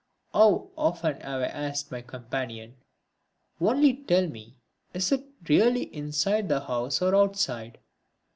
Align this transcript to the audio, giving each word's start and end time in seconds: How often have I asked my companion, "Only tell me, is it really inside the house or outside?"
How 0.33 0.71
often 0.79 1.21
have 1.21 1.41
I 1.43 1.45
asked 1.45 1.91
my 1.91 2.01
companion, 2.01 2.73
"Only 3.61 3.93
tell 3.97 4.25
me, 4.25 4.55
is 4.95 5.11
it 5.11 5.23
really 5.47 5.93
inside 5.95 6.49
the 6.49 6.61
house 6.61 7.03
or 7.03 7.13
outside?" 7.15 7.77